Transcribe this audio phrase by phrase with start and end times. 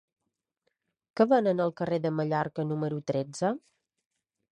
[1.19, 3.53] Què venen al carrer de Mallorca número tretze?